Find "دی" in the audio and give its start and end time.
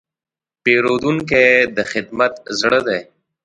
2.87-2.99